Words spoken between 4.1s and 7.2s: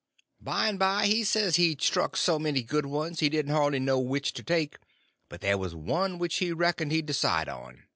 to take, but there was one which he reckoned he'd